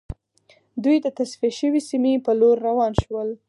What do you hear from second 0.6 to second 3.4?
دوی د تصفیه شوې سیمې په لور روان شول